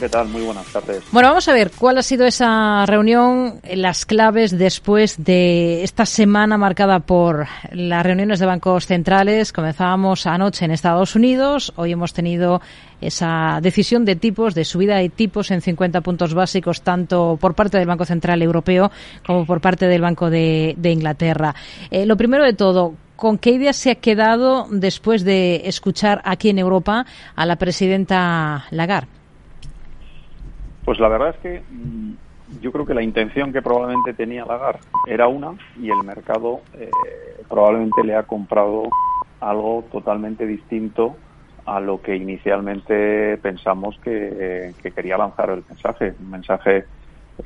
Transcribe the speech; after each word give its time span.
¿Qué 0.00 0.08
tal? 0.08 0.28
Muy 0.28 0.42
buenas 0.42 0.72
tardes. 0.72 1.02
Bueno, 1.10 1.30
vamos 1.30 1.48
a 1.48 1.52
ver 1.52 1.72
cuál 1.76 1.98
ha 1.98 2.04
sido 2.04 2.24
esa 2.24 2.86
reunión, 2.86 3.60
las 3.74 4.06
claves 4.06 4.56
después 4.56 5.24
de 5.24 5.82
esta 5.82 6.06
semana 6.06 6.56
marcada 6.56 7.00
por 7.00 7.48
las 7.72 8.06
reuniones 8.06 8.38
de 8.38 8.46
bancos 8.46 8.86
centrales. 8.86 9.52
Comenzábamos 9.52 10.28
anoche 10.28 10.64
en 10.64 10.70
Estados 10.70 11.16
Unidos, 11.16 11.72
hoy 11.74 11.90
hemos 11.90 12.12
tenido 12.12 12.60
esa 13.00 13.58
decisión 13.60 14.04
de 14.04 14.14
tipos, 14.14 14.54
de 14.54 14.64
subida 14.64 14.94
de 14.98 15.08
tipos 15.08 15.50
en 15.50 15.62
50 15.62 16.00
puntos 16.00 16.32
básicos, 16.32 16.82
tanto 16.82 17.36
por 17.40 17.56
parte 17.56 17.76
del 17.78 17.88
Banco 17.88 18.04
Central 18.04 18.40
Europeo 18.40 18.92
como 19.26 19.46
por 19.46 19.60
parte 19.60 19.88
del 19.88 20.00
Banco 20.00 20.30
de, 20.30 20.76
Inglaterra. 20.80 21.56
Eh, 21.90 22.06
lo 22.06 22.16
primero 22.16 22.44
de 22.44 22.52
todo, 22.52 22.94
¿con 23.16 23.36
qué 23.36 23.50
idea 23.50 23.72
se 23.72 23.90
ha 23.90 23.94
quedado 23.96 24.68
después 24.70 25.24
de 25.24 25.62
escuchar 25.64 26.22
aquí 26.24 26.50
en 26.50 26.60
Europa 26.60 27.04
a 27.34 27.46
la 27.46 27.56
presidenta 27.56 28.66
Lagarde? 28.70 29.17
Pues 30.88 31.00
la 31.00 31.08
verdad 31.08 31.34
es 31.34 31.36
que 31.42 31.62
mm, 31.70 32.12
yo 32.62 32.72
creo 32.72 32.86
que 32.86 32.94
la 32.94 33.02
intención 33.02 33.52
que 33.52 33.60
probablemente 33.60 34.14
tenía 34.14 34.46
Lagarde 34.46 34.80
era 35.06 35.28
una 35.28 35.52
y 35.78 35.90
el 35.90 36.02
mercado 36.02 36.62
eh, 36.72 36.88
probablemente 37.46 38.02
le 38.04 38.14
ha 38.14 38.22
comprado 38.22 38.84
algo 39.38 39.84
totalmente 39.92 40.46
distinto 40.46 41.14
a 41.66 41.78
lo 41.80 42.00
que 42.00 42.16
inicialmente 42.16 43.36
pensamos 43.36 44.00
que, 44.02 44.72
quería 44.94 45.18
lanzar 45.18 45.50
el 45.50 45.62
mensaje. 45.68 46.14
Un 46.20 46.30
mensaje, 46.30 46.86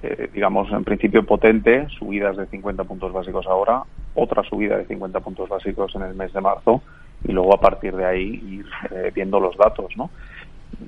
eh, 0.05 0.31
digamos, 0.33 0.71
en 0.71 0.85
principio 0.85 1.27
potente, 1.27 1.89
subidas 1.99 2.37
de 2.37 2.47
50 2.47 2.85
puntos 2.85 3.13
básicos 3.13 3.49
ahora, 3.49 3.83
otra 4.15 4.45
subida 4.45 4.79
de 4.79 4.87
50 4.87 5.19
puntos 5.19 5.49
básicos 5.49 5.93
en 5.97 6.03
el 6.03 6.15
mes 6.15 6.33
de 6.33 6.41
marzo 6.41 6.81
y 7.25 7.33
luego 7.33 7.53
a 7.57 7.61
partir 7.61 7.97
de 7.97 8.05
ahí 8.05 8.41
ir 8.47 8.67
eh, 8.93 9.11
viendo 9.13 9.41
los 9.41 9.57
datos, 9.57 9.97
¿no? 9.97 10.11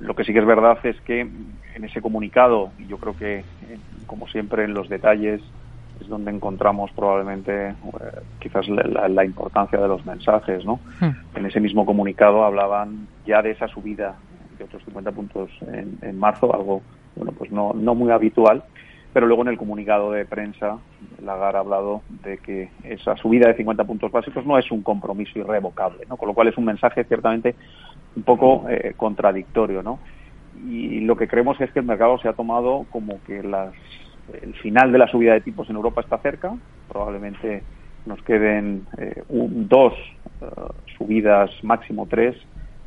Lo 0.00 0.14
que 0.14 0.24
sí 0.24 0.32
que 0.32 0.38
es 0.38 0.46
verdad 0.46 0.78
es 0.84 1.00
que 1.02 1.20
en 1.20 1.84
ese 1.84 2.00
comunicado, 2.00 2.70
y 2.78 2.86
yo 2.86 2.98
creo 2.98 3.16
que, 3.16 3.38
eh, 3.38 3.44
como 4.06 4.28
siempre, 4.28 4.64
en 4.64 4.74
los 4.74 4.88
detalles 4.88 5.40
es 6.00 6.08
donde 6.08 6.30
encontramos 6.30 6.90
probablemente 6.92 7.68
eh, 7.68 7.74
quizás 8.40 8.66
la, 8.68 9.24
importancia 9.24 9.78
de 9.78 9.88
los 9.88 10.04
mensajes, 10.04 10.64
¿no? 10.64 10.80
Hmm. 11.00 11.36
En 11.36 11.46
ese 11.46 11.60
mismo 11.60 11.86
comunicado 11.86 12.44
hablaban 12.44 13.06
ya 13.26 13.42
de 13.42 13.52
esa 13.52 13.68
subida 13.68 14.16
de 14.58 14.64
otros 14.64 14.82
50 14.84 15.12
puntos 15.12 15.50
en, 16.02 16.18
marzo, 16.18 16.54
algo, 16.54 16.82
bueno, 17.16 17.32
pues 17.32 17.50
no, 17.50 17.72
no 17.74 17.94
muy 17.94 18.10
habitual, 18.10 18.64
pero 19.14 19.28
luego 19.28 19.42
en 19.42 19.48
el 19.48 19.56
comunicado 19.56 20.10
de 20.10 20.26
prensa 20.26 20.78
Lagarde 21.22 21.56
ha 21.56 21.60
hablado 21.60 22.02
de 22.24 22.36
que 22.38 22.68
esa 22.82 23.16
subida 23.16 23.46
de 23.46 23.54
50 23.54 23.84
puntos 23.84 24.10
básicos 24.10 24.44
no 24.44 24.58
es 24.58 24.68
un 24.72 24.82
compromiso 24.82 25.38
irrevocable, 25.38 26.04
¿no? 26.08 26.16
Con 26.16 26.26
lo 26.26 26.34
cual 26.34 26.48
es 26.48 26.58
un 26.58 26.64
mensaje 26.64 27.04
ciertamente 27.04 27.54
un 28.16 28.24
poco 28.24 28.68
eh, 28.68 28.92
contradictorio, 28.96 29.84
¿no? 29.84 30.00
Y 30.68 31.00
lo 31.00 31.16
que 31.16 31.28
creemos 31.28 31.60
es 31.60 31.70
que 31.70 31.78
el 31.78 31.86
mercado 31.86 32.18
se 32.18 32.28
ha 32.28 32.32
tomado 32.32 32.86
como 32.90 33.22
que 33.22 33.40
las, 33.44 33.72
el 34.42 34.54
final 34.54 34.90
de 34.90 34.98
la 34.98 35.06
subida 35.06 35.34
de 35.34 35.42
tipos 35.42 35.70
en 35.70 35.76
Europa 35.76 36.00
está 36.00 36.18
cerca, 36.18 36.52
probablemente 36.88 37.62
nos 38.06 38.20
queden 38.22 38.84
eh, 38.98 39.22
dos 39.28 39.92
eh, 40.40 40.46
subidas, 40.98 41.52
máximo 41.62 42.08
tres, 42.10 42.36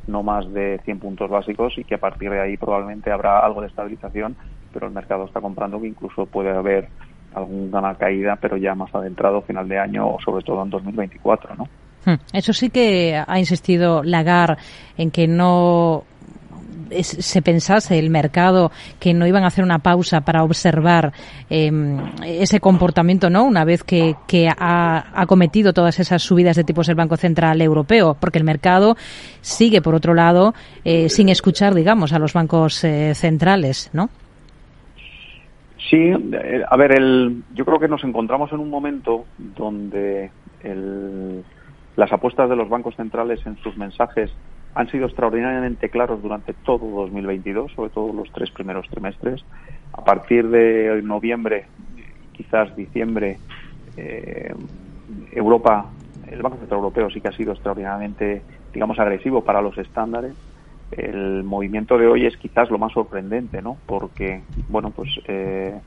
no 0.06 0.22
más 0.22 0.52
de 0.52 0.78
100 0.84 0.98
puntos 0.98 1.30
básicos 1.30 1.76
y 1.78 1.84
que 1.84 1.94
a 1.94 1.98
partir 1.98 2.30
de 2.30 2.40
ahí 2.40 2.58
probablemente 2.58 3.10
habrá 3.10 3.40
algo 3.40 3.62
de 3.62 3.68
estabilización, 3.68 4.36
pero 4.78 4.86
el 4.86 4.94
mercado 4.94 5.24
está 5.24 5.40
comprando 5.40 5.80
que 5.80 5.88
incluso 5.88 6.24
puede 6.26 6.50
haber 6.50 6.88
alguna 7.34 7.94
caída, 7.96 8.36
pero 8.40 8.56
ya 8.56 8.76
más 8.76 8.94
adentrado 8.94 9.42
final 9.42 9.68
de 9.68 9.76
año 9.76 10.08
o 10.08 10.20
sobre 10.20 10.44
todo 10.44 10.62
en 10.62 10.70
2024, 10.70 11.56
¿no? 11.56 11.68
Hmm. 12.04 12.20
Eso 12.32 12.52
sí 12.52 12.70
que 12.70 13.20
ha 13.26 13.38
insistido 13.40 14.04
Lagarde 14.04 14.56
en 14.96 15.10
que 15.10 15.26
no 15.26 16.04
se 17.02 17.42
pensase 17.42 17.98
el 17.98 18.08
mercado 18.08 18.70
que 19.00 19.12
no 19.12 19.26
iban 19.26 19.42
a 19.42 19.48
hacer 19.48 19.64
una 19.64 19.80
pausa 19.80 20.20
para 20.20 20.44
observar 20.44 21.12
em, 21.50 21.98
ese 22.24 22.60
comportamiento, 22.60 23.28
¿no? 23.30 23.44
Una 23.44 23.64
vez 23.64 23.82
que, 23.82 24.14
ha, 24.56 25.24
cometido 25.26 25.72
todas 25.72 25.98
esas 25.98 26.22
subidas 26.22 26.56
de 26.56 26.64
tipos 26.64 26.88
el 26.88 26.94
Banco 26.94 27.16
Central 27.16 27.60
Europeo, 27.60 28.16
porque 28.18 28.38
el 28.38 28.44
mercado 28.44 28.96
sigue, 29.40 29.82
por 29.82 29.96
otro 29.96 30.14
lado, 30.14 30.54
eh, 30.84 31.08
sin 31.08 31.28
escuchar, 31.28 31.74
digamos, 31.74 32.12
a 32.12 32.18
los 32.20 32.32
bancos 32.32 32.84
eh, 32.84 33.12
centrales, 33.16 33.90
¿no? 33.92 34.08
Sí, 35.78 35.96
eh, 35.96 36.64
a 36.68 36.76
ver, 36.76 36.92
el, 36.92 37.42
yo 37.54 37.64
creo 37.64 37.78
que 37.78 37.88
nos 37.88 38.02
encontramos 38.04 38.52
en 38.52 38.58
un 38.58 38.68
momento 38.68 39.26
donde 39.36 40.30
el, 40.62 41.44
las 41.96 42.12
apuestas 42.12 42.50
de 42.50 42.56
los 42.56 42.68
bancos 42.68 42.96
centrales 42.96 43.44
en 43.46 43.56
sus 43.58 43.76
mensajes 43.76 44.30
han 44.74 44.90
sido 44.90 45.06
extraordinariamente 45.06 45.88
claros 45.88 46.22
durante 46.22 46.52
todo 46.52 46.86
2022, 47.02 47.72
sobre 47.72 47.90
todo 47.90 48.12
los 48.12 48.30
tres 48.32 48.50
primeros 48.50 48.88
trimestres. 48.88 49.44
A 49.92 50.04
partir 50.04 50.48
de 50.48 51.00
noviembre, 51.02 51.66
quizás 52.32 52.74
diciembre, 52.76 53.38
eh, 53.96 54.54
Europa, 55.32 55.90
el 56.30 56.42
Banco 56.42 56.58
Central 56.58 56.78
Europeo 56.78 57.10
sí 57.10 57.20
que 57.20 57.28
ha 57.28 57.32
sido 57.32 57.52
extraordinariamente, 57.52 58.42
digamos, 58.72 58.98
agresivo 58.98 59.42
para 59.42 59.62
los 59.62 59.76
estándares. 59.78 60.34
El 60.90 61.44
movimiento 61.44 61.98
de 61.98 62.06
hoy 62.06 62.26
es 62.26 62.36
quizás 62.36 62.70
lo 62.70 62.78
más 62.78 62.92
sorprendente, 62.92 63.60
¿no? 63.62 63.76
Porque, 63.86 64.42
bueno, 64.68 64.90
pues 64.90 65.10
eh, 65.26 65.78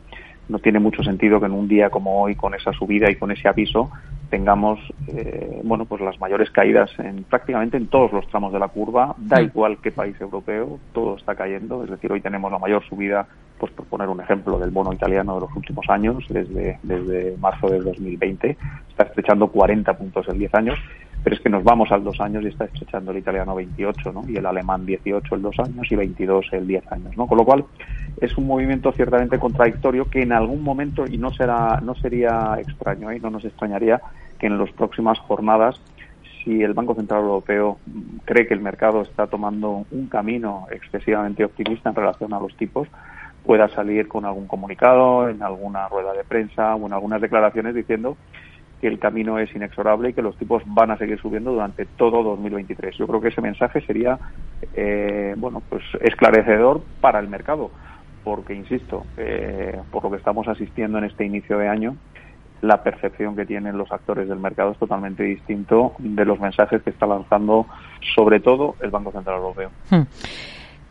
no 0.47 0.59
tiene 0.59 0.79
mucho 0.79 1.03
sentido 1.03 1.39
que 1.39 1.47
en 1.47 1.53
un 1.53 1.67
día 1.67 1.89
como 1.89 2.21
hoy, 2.21 2.35
con 2.35 2.53
esa 2.53 2.71
subida 2.73 3.09
y 3.09 3.15
con 3.15 3.31
ese 3.31 3.47
aviso, 3.47 3.89
tengamos 4.31 4.79
eh, 5.07 5.61
bueno 5.63 5.85
pues 5.85 6.01
las 6.01 6.19
mayores 6.19 6.49
caídas 6.51 6.89
en 6.99 7.23
prácticamente 7.23 7.75
en 7.75 7.87
todos 7.87 8.11
los 8.13 8.27
tramos 8.29 8.51
de 8.53 8.59
la 8.59 8.69
curva. 8.69 9.13
Da 9.17 9.41
igual 9.41 9.77
qué 9.83 9.91
país 9.91 10.19
europeo 10.19 10.79
todo 10.93 11.17
está 11.17 11.35
cayendo. 11.35 11.83
Es 11.83 11.91
decir 11.91 12.11
hoy 12.11 12.21
tenemos 12.21 12.51
la 12.51 12.57
mayor 12.57 12.83
subida 12.87 13.27
pues 13.59 13.71
por 13.73 13.85
poner 13.85 14.09
un 14.09 14.21
ejemplo 14.21 14.57
del 14.57 14.71
bono 14.71 14.91
italiano 14.91 15.35
de 15.35 15.41
los 15.41 15.55
últimos 15.55 15.85
años 15.89 16.25
desde 16.29 16.79
desde 16.81 17.37
marzo 17.37 17.67
del 17.67 17.83
2020 17.83 18.57
está 18.89 19.03
estrechando 19.03 19.49
40 19.49 19.95
puntos 19.97 20.27
en 20.29 20.39
10 20.39 20.55
años 20.55 20.79
pero 21.23 21.35
es 21.35 21.41
que 21.41 21.49
nos 21.49 21.63
vamos 21.63 21.91
al 21.91 22.03
dos 22.03 22.19
años 22.19 22.43
y 22.43 22.47
está 22.47 22.65
estrechando 22.65 23.11
el 23.11 23.17
italiano 23.17 23.55
28 23.55 24.11
¿no? 24.11 24.23
y 24.27 24.37
el 24.37 24.45
alemán 24.45 24.85
18 24.85 25.35
el 25.35 25.41
dos 25.41 25.59
años 25.59 25.87
y 25.91 25.95
22 25.95 26.47
el 26.53 26.67
10 26.67 26.91
años 26.91 27.17
¿no? 27.17 27.27
con 27.27 27.37
lo 27.37 27.45
cual 27.45 27.65
es 28.19 28.37
un 28.37 28.47
movimiento 28.47 28.91
ciertamente 28.91 29.39
contradictorio 29.39 30.05
que 30.05 30.23
en 30.23 30.31
algún 30.31 30.63
momento 30.63 31.05
y 31.05 31.17
no 31.17 31.31
será 31.31 31.79
no 31.81 31.95
sería 31.95 32.57
extraño 32.59 33.11
y 33.11 33.17
¿eh? 33.17 33.19
no 33.21 33.29
nos 33.29 33.45
extrañaría 33.45 34.01
que 34.39 34.47
en 34.47 34.57
las 34.57 34.71
próximas 34.71 35.19
jornadas 35.19 35.79
si 36.43 36.63
el 36.63 36.73
Banco 36.73 36.95
Central 36.95 37.21
Europeo 37.21 37.77
cree 38.25 38.47
que 38.47 38.53
el 38.53 38.61
mercado 38.61 39.01
está 39.01 39.27
tomando 39.27 39.85
un 39.91 40.07
camino 40.07 40.65
excesivamente 40.71 41.45
optimista 41.45 41.89
en 41.89 41.95
relación 41.95 42.33
a 42.33 42.39
los 42.39 42.55
tipos, 42.57 42.87
pueda 43.45 43.67
salir 43.69 44.07
con 44.07 44.25
algún 44.25 44.47
comunicado, 44.47 45.29
en 45.29 45.41
alguna 45.43 45.87
rueda 45.87 46.13
de 46.13 46.23
prensa 46.23 46.75
o 46.75 46.87
en 46.87 46.93
algunas 46.93 47.21
declaraciones 47.21 47.75
diciendo 47.75 48.17
que 48.81 48.87
el 48.87 48.97
camino 48.97 49.37
es 49.37 49.53
inexorable 49.55 50.09
y 50.09 50.13
que 50.13 50.23
los 50.23 50.35
tipos 50.37 50.63
van 50.65 50.89
a 50.89 50.97
seguir 50.97 51.19
subiendo 51.21 51.51
durante 51.51 51.85
todo 51.85 52.23
2023. 52.23 52.97
Yo 52.97 53.07
creo 53.07 53.21
que 53.21 53.27
ese 53.27 53.39
mensaje 53.39 53.81
sería, 53.81 54.17
eh, 54.73 55.35
bueno, 55.37 55.61
pues 55.69 55.83
esclarecedor 56.01 56.81
para 56.99 57.19
el 57.19 57.27
mercado, 57.27 57.69
porque 58.23 58.55
insisto, 58.55 59.05
eh, 59.17 59.79
por 59.91 60.03
lo 60.03 60.09
que 60.11 60.17
estamos 60.17 60.47
asistiendo 60.47 60.97
en 60.97 61.03
este 61.03 61.23
inicio 61.25 61.59
de 61.59 61.69
año, 61.69 61.95
la 62.61 62.83
percepción 62.83 63.35
que 63.35 63.45
tienen 63.45 63.77
los 63.77 63.91
actores 63.91 64.27
del 64.27 64.39
mercado 64.39 64.71
es 64.71 64.77
totalmente 64.77 65.23
distinto 65.23 65.93
de 65.99 66.25
los 66.25 66.39
mensajes 66.39 66.81
que 66.81 66.89
está 66.89 67.05
lanzando, 67.05 67.67
sobre 68.15 68.39
todo, 68.39 68.75
el 68.81 68.89
Banco 68.89 69.11
Central 69.11 69.37
Europeo. 69.37 69.69
Hmm. 69.89 70.01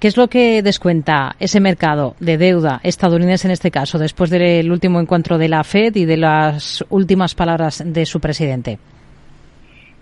¿Qué 0.00 0.08
es 0.08 0.16
lo 0.16 0.28
que 0.28 0.62
descuenta 0.62 1.36
ese 1.38 1.60
mercado 1.60 2.14
de 2.20 2.38
deuda 2.38 2.80
estadounidense 2.82 3.46
en 3.46 3.52
este 3.52 3.70
caso, 3.70 3.98
después 3.98 4.30
del 4.30 4.72
último 4.72 4.98
encuentro 4.98 5.36
de 5.36 5.50
la 5.50 5.62
Fed 5.62 5.94
y 5.94 6.06
de 6.06 6.16
las 6.16 6.82
últimas 6.88 7.34
palabras 7.34 7.84
de 7.84 8.06
su 8.06 8.18
presidente? 8.18 8.78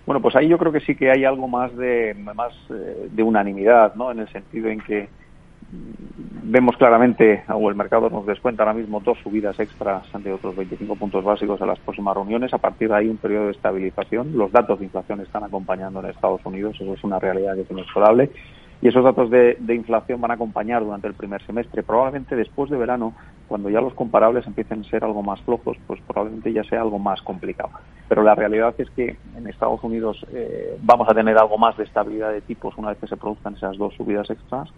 Bueno, 0.05 0.21
pues 0.21 0.37
ahí 0.37 0.47
yo 0.47 0.57
creo 0.57 0.71
que 0.71 0.79
sí 0.79 0.95
que 0.95 1.11
hay 1.11 1.25
algo 1.25 1.49
más 1.49 1.75
de 1.75 2.15
más 2.33 2.53
eh, 2.69 3.09
de 3.11 3.23
unanimidad, 3.23 3.93
¿no? 3.95 4.09
En 4.09 4.19
el 4.19 4.29
sentido 4.29 4.69
en 4.69 4.79
que 4.79 5.09
vemos 6.43 6.77
claramente, 6.77 7.43
o 7.49 7.69
el 7.69 7.75
mercado 7.75 8.09
nos 8.09 8.25
descuenta 8.25 8.63
ahora 8.63 8.75
mismo 8.75 9.01
dos 9.01 9.17
subidas 9.21 9.59
extras 9.59 10.03
ante 10.15 10.31
otros 10.31 10.55
25 10.55 10.95
puntos 10.95 11.25
básicos 11.25 11.59
en 11.59 11.67
las 11.67 11.79
próximas 11.79 12.15
reuniones. 12.15 12.53
A 12.53 12.57
partir 12.57 12.87
de 12.87 12.95
ahí 12.95 13.09
un 13.09 13.17
periodo 13.17 13.47
de 13.47 13.51
estabilización. 13.51 14.37
Los 14.37 14.49
datos 14.53 14.79
de 14.79 14.85
inflación 14.85 15.19
están 15.19 15.43
acompañando 15.43 15.99
en 15.99 16.05
Estados 16.05 16.39
Unidos, 16.45 16.77
eso 16.79 16.93
es 16.93 17.03
una 17.03 17.19
realidad 17.19 17.55
que 17.55 17.63
es 17.63 17.71
inexorable 17.71 18.31
y 18.81 18.87
esos 18.87 19.03
datos 19.03 19.29
de, 19.29 19.57
inflación 19.69 20.21
van 20.21 20.31
a 20.31 20.35
acompañar 20.35 20.83
durante 20.83 21.07
el 21.07 21.13
primer 21.13 21.45
semestre. 21.45 21.83
Probablemente 21.83 22.35
después 22.35 22.69
de 22.69 22.77
verano, 22.77 23.13
cuando 23.47 23.69
ya 23.69 23.81
los 23.81 23.93
comparables 23.93 24.47
empiecen 24.47 24.81
a 24.81 24.89
ser 24.89 25.03
algo 25.03 25.21
más 25.21 25.41
flojos, 25.41 25.77
pues 25.85 25.99
probablemente 26.07 26.53
ya 26.53 26.63
sea 26.63 26.81
algo 26.81 26.97
más 26.97 27.21
complicado. 27.21 27.71
Pero 28.07 28.23
la 28.23 28.35
realidad 28.35 28.73
es 28.77 28.89
que 28.91 29.17
en 29.35 29.47
Estados 29.47 29.83
Unidos 29.83 30.25
eh, 30.31 30.77
vamos 30.81 31.09
a 31.09 31.13
tener 31.13 31.37
algo 31.37 31.57
más 31.57 31.75
de 31.75 31.83
estabilidad 31.83 32.31
de 32.31 32.41
tipos 32.41 32.77
una 32.77 32.89
vez 32.89 32.97
que 32.99 33.07
se 33.07 33.17
produzcan 33.17 33.55
esas 33.55 33.77
dos 33.77 33.93
subidas 33.95 34.29
extras. 34.29 34.69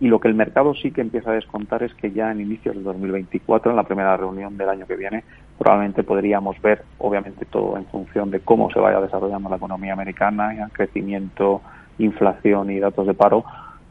Y 0.00 0.08
lo 0.08 0.18
que 0.18 0.26
el 0.26 0.34
mercado 0.34 0.74
sí 0.74 0.90
que 0.90 1.00
empieza 1.00 1.30
a 1.30 1.34
descontar 1.34 1.84
es 1.84 1.94
que 1.94 2.10
ya 2.10 2.32
en 2.32 2.40
inicios 2.40 2.74
de 2.74 2.82
2024, 2.82 3.70
en 3.70 3.76
la 3.76 3.84
primera 3.84 4.16
reunión 4.16 4.56
del 4.56 4.68
año 4.68 4.86
que 4.86 4.96
viene, 4.96 5.22
probablemente 5.56 6.02
podríamos 6.02 6.60
ver, 6.60 6.82
obviamente 6.98 7.44
todo 7.44 7.76
en 7.76 7.86
función 7.86 8.32
de 8.32 8.40
cómo 8.40 8.72
se 8.72 8.80
vaya 8.80 9.00
desarrollando 9.00 9.48
la 9.48 9.56
economía 9.56 9.92
americana, 9.92 10.52
el 10.52 10.72
crecimiento 10.72 11.62
inflación 11.98 12.70
y 12.70 12.80
datos 12.80 13.06
de 13.06 13.14
paro, 13.14 13.44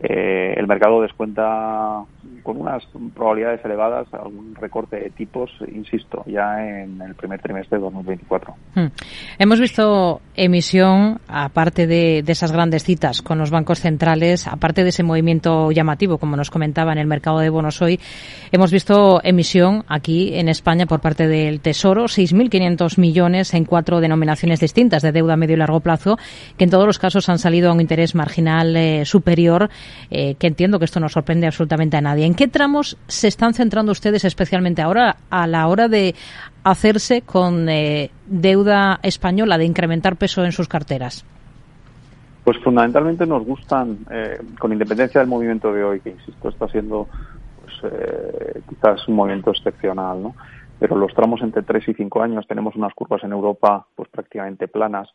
eh, 0.03 0.53
el 0.57 0.67
mercado 0.67 1.01
descuenta 1.01 2.03
con 2.43 2.59
unas 2.59 2.83
probabilidades 3.15 3.63
elevadas 3.63 4.05
algún 4.13 4.53
recorte 4.55 4.97
de 4.97 5.09
tipos, 5.11 5.49
insisto, 5.73 6.23
ya 6.27 6.61
en 6.61 7.01
el 7.01 7.15
primer 7.15 7.39
trimestre 7.39 7.77
de 7.77 7.83
2024. 7.85 8.53
Hmm. 8.75 8.87
Hemos 9.39 9.61
visto 9.61 10.21
emisión, 10.35 11.21
aparte 11.27 11.87
de, 11.87 12.23
esas 12.27 12.51
grandes 12.51 12.83
citas 12.83 13.21
con 13.21 13.37
los 13.37 13.49
bancos 13.49 13.79
centrales, 13.79 14.47
aparte 14.47 14.83
de 14.83 14.89
ese 14.89 15.03
movimiento 15.03 15.71
llamativo, 15.71 16.17
como 16.17 16.35
nos 16.35 16.49
comentaba 16.49 16.91
en 16.91 16.97
el 16.97 17.07
mercado 17.07 17.39
de 17.39 17.49
bonos 17.49 17.81
hoy, 17.81 17.99
hemos 18.51 18.71
visto 18.71 19.21
emisión 19.23 19.85
aquí 19.87 20.35
en 20.35 20.49
España 20.49 20.85
por 20.85 20.99
parte 20.99 21.27
del 21.27 21.61
Tesoro, 21.61 22.05
6.500 22.05 22.99
millones 22.99 23.53
en 23.53 23.63
cuatro 23.63 24.01
denominaciones 24.01 24.59
distintas 24.59 25.01
de 25.01 25.13
deuda 25.13 25.35
a 25.35 25.37
medio 25.37 25.55
y 25.55 25.59
largo 25.59 25.79
plazo, 25.79 26.17
que 26.57 26.65
en 26.65 26.71
todos 26.71 26.85
los 26.85 26.99
casos 26.99 27.29
han 27.29 27.39
salido 27.39 27.69
a 27.69 27.73
un 27.73 27.79
interés 27.79 28.15
marginal 28.15 28.75
eh, 28.75 29.05
superior, 29.05 29.69
eh, 30.09 30.35
que 30.35 30.47
entiendo 30.47 30.79
que 30.79 30.85
esto 30.85 30.99
no 30.99 31.09
sorprende 31.09 31.47
absolutamente 31.47 31.97
a 31.97 32.01
nadie. 32.01 32.25
¿En 32.25 32.35
qué 32.35 32.47
tramos 32.47 32.97
se 33.07 33.27
están 33.27 33.53
centrando 33.53 33.91
ustedes 33.91 34.25
especialmente 34.25 34.81
ahora 34.81 35.17
a 35.29 35.47
la 35.47 35.67
hora 35.67 35.87
de 35.87 36.15
hacerse 36.63 37.21
con 37.21 37.69
eh, 37.69 38.11
deuda 38.25 38.99
española, 39.03 39.57
de 39.57 39.65
incrementar 39.65 40.15
peso 40.15 40.43
en 40.45 40.51
sus 40.51 40.67
carteras? 40.67 41.25
Pues 42.43 42.57
fundamentalmente 42.59 43.25
nos 43.25 43.45
gustan, 43.45 43.99
eh, 44.11 44.41
con 44.59 44.73
independencia 44.73 45.21
del 45.21 45.29
movimiento 45.29 45.71
de 45.71 45.83
hoy, 45.83 45.99
que 46.01 46.09
insisto, 46.09 46.49
está 46.49 46.67
siendo 46.67 47.07
pues, 47.61 47.93
eh, 47.93 48.61
quizás 48.67 49.07
un 49.07 49.15
movimiento 49.15 49.51
excepcional, 49.51 50.21
¿no? 50.21 50.35
Pero 50.77 50.97
los 50.97 51.13
tramos 51.13 51.41
entre 51.41 51.63
3 51.63 51.87
y 51.87 51.93
5 51.93 52.21
años 52.21 52.45
tenemos 52.45 52.75
unas 52.75 52.93
curvas 52.93 53.23
en 53.23 53.31
Europa 53.31 53.85
pues 53.95 54.09
prácticamente 54.09 54.67
planas 54.67 55.07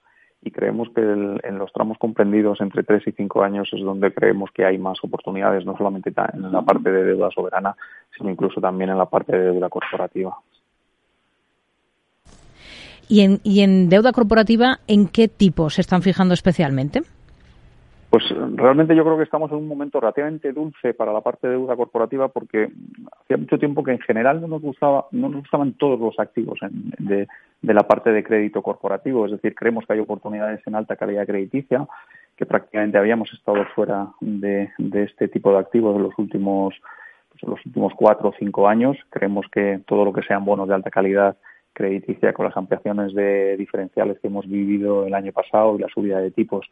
y 0.42 0.50
creemos 0.50 0.88
que 0.94 1.00
en 1.00 1.58
los 1.58 1.72
tramos 1.72 1.98
comprendidos 1.98 2.60
entre 2.60 2.84
3 2.84 3.08
y 3.08 3.12
5 3.12 3.42
años 3.42 3.68
es 3.72 3.80
donde 3.80 4.12
creemos 4.12 4.50
que 4.52 4.64
hay 4.64 4.78
más 4.78 4.98
oportunidades, 5.02 5.64
no 5.66 5.76
solamente 5.76 6.12
en 6.32 6.52
la 6.52 6.62
parte 6.62 6.90
de 6.90 7.04
deuda 7.04 7.30
soberana, 7.30 7.76
sino 8.16 8.30
incluso 8.30 8.60
también 8.60 8.90
en 8.90 8.98
la 8.98 9.06
parte 9.06 9.36
de 9.36 9.52
deuda 9.52 9.68
corporativa. 9.68 10.36
¿Y 13.08 13.22
en, 13.22 13.40
y 13.42 13.60
en 13.62 13.88
deuda 13.88 14.12
corporativa, 14.12 14.80
en 14.86 15.08
qué 15.08 15.28
tipo 15.28 15.70
se 15.70 15.80
están 15.80 16.02
fijando 16.02 16.34
especialmente? 16.34 17.02
Pues 18.10 18.24
realmente 18.54 18.96
yo 18.96 19.04
creo 19.04 19.18
que 19.18 19.24
estamos 19.24 19.50
en 19.50 19.58
un 19.58 19.68
momento 19.68 20.00
relativamente 20.00 20.52
dulce 20.52 20.94
para 20.94 21.12
la 21.12 21.20
parte 21.20 21.46
de 21.46 21.54
deuda 21.54 21.76
corporativa 21.76 22.28
porque 22.28 22.70
hacía 23.20 23.36
mucho 23.36 23.58
tiempo 23.58 23.84
que 23.84 23.92
en 23.92 23.98
general 23.98 24.40
no 24.40 24.48
nos 24.48 24.62
gustaba, 24.62 25.06
no 25.10 25.28
nos 25.28 25.42
gustaban 25.42 25.74
todos 25.74 26.00
los 26.00 26.18
activos 26.18 26.58
de, 26.98 27.28
la 27.60 27.86
parte 27.86 28.10
de 28.10 28.24
crédito 28.24 28.62
corporativo, 28.62 29.26
es 29.26 29.32
decir, 29.32 29.54
creemos 29.54 29.84
que 29.84 29.92
hay 29.92 29.98
oportunidades 29.98 30.66
en 30.66 30.74
alta 30.74 30.96
calidad 30.96 31.26
crediticia, 31.26 31.86
que 32.34 32.46
prácticamente 32.46 32.96
habíamos 32.96 33.30
estado 33.34 33.66
fuera 33.74 34.08
de, 34.20 34.70
este 34.94 35.28
tipo 35.28 35.52
de 35.52 35.58
activos 35.58 35.94
en 35.96 36.04
los 36.04 36.18
últimos 36.18 36.74
pues 37.28 37.42
en 37.42 37.50
los 37.50 37.66
últimos 37.66 37.92
cuatro 37.94 38.30
o 38.30 38.34
cinco 38.38 38.68
años. 38.68 38.96
Creemos 39.10 39.44
que 39.52 39.82
todo 39.86 40.06
lo 40.06 40.14
que 40.14 40.22
sean 40.22 40.46
bonos 40.46 40.66
de 40.66 40.74
alta 40.74 40.90
calidad 40.90 41.36
crediticia 41.74 42.32
con 42.32 42.46
las 42.46 42.56
ampliaciones 42.56 43.12
de 43.12 43.58
diferenciales 43.58 44.18
que 44.18 44.28
hemos 44.28 44.48
vivido 44.48 45.04
el 45.04 45.12
año 45.12 45.32
pasado 45.32 45.76
y 45.76 45.82
la 45.82 45.88
subida 45.88 46.20
de 46.20 46.30
tipos 46.30 46.66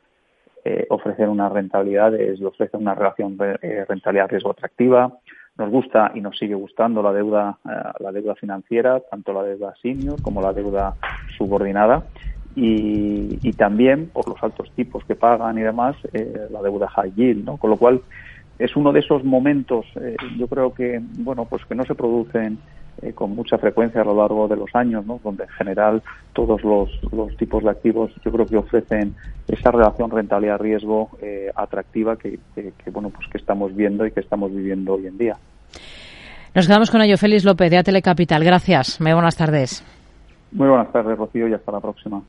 eh, 0.69 0.85
ofrecen 0.91 1.29
una 1.29 1.49
rentabilidad, 1.49 2.13
es, 2.17 2.43
ofrece 2.43 2.77
una 2.77 2.93
relación 2.93 3.39
eh, 3.63 3.85
rentabilidad-riesgo 3.89 4.51
atractiva. 4.51 5.17
Nos 5.57 5.71
gusta 5.71 6.11
y 6.13 6.21
nos 6.21 6.37
sigue 6.37 6.57
gustando 6.57 7.05
la 7.05 7.13
deuda, 7.13 7.57
eh, 7.65 7.93
la 8.01 8.11
deuda 8.11 8.35
financiera, 8.35 8.99
tanto 9.09 9.33
la 9.33 9.45
deuda 9.45 9.75
senior 9.81 10.21
como 10.21 10.43
la 10.43 10.53
deuda 10.53 10.97
subordinada. 11.39 12.03
Y, 12.57 13.39
y 13.43 13.53
también 13.53 14.09
por 14.09 14.29
los 14.29 14.43
altos 14.43 14.69
tipos 14.73 15.05
que 15.05 15.15
pagan 15.15 15.57
y 15.57 15.63
demás, 15.63 15.95
la 16.51 16.63
deuda 16.63 16.89
high 16.89 17.13
yield, 17.15 17.45
¿no? 17.45 17.59
Con 17.59 17.71
lo 17.71 17.77
cual 17.77 18.01
es 18.59 18.75
uno 18.75 18.93
de 18.93 19.01
esos 19.01 19.23
momentos, 19.23 19.85
yo 20.39 20.49
creo 20.49 20.73
que, 20.73 21.01
bueno, 21.19 21.45
pues 21.45 21.65
que 21.67 21.75
no 21.75 21.85
se 21.85 21.95
producen 21.95 22.59
eh, 23.03 23.13
con 23.13 23.35
mucha 23.35 23.59
frecuencia 23.59 24.01
a 24.01 24.05
lo 24.05 24.17
largo 24.17 24.49
de 24.49 24.57
los 24.57 24.75
años, 24.75 25.05
¿no? 25.05 25.21
donde 25.23 25.45
en 25.45 25.51
general 25.51 26.03
todos 26.33 26.63
los, 26.65 26.91
tipos 27.37 27.63
de 27.63 27.71
activos 27.71 28.11
yo 28.25 28.33
creo 28.33 28.47
que 28.47 28.57
ofrecen 28.57 29.15
esa 29.49 29.71
relación 29.71 30.11
rentabilidad-riesgo 30.11 31.11
eh, 31.21 31.51
atractiva 31.55 32.17
que, 32.17 32.39
bueno 32.91 33.11
pues 33.11 33.29
que 33.29 33.39
estamos 33.39 33.75
viendo 33.75 34.07
y 34.07 34.13
que 34.13 34.21
estamos 34.21 34.55
viviendo 34.55 34.95
hoy 34.95 35.07
en 35.07 35.19
día. 35.19 35.37
Nos 36.55 36.67
quedamos 36.67 36.91
con 36.91 37.03
ello, 37.03 37.19
Félix 37.19 37.45
López 37.45 37.71
de 37.71 37.79
Atele 37.79 38.01
Capital. 38.01 38.43
Gracias. 38.43 38.99
Muy 38.99 39.13
buenas 39.13 39.37
tardes. 39.37 39.85
Muy 40.53 40.69
buenas 40.69 40.91
tardes, 40.91 41.19
Rocío, 41.19 41.49
y 41.49 41.53
hasta 41.53 41.71
la 41.71 41.81
próxima. 41.81 42.23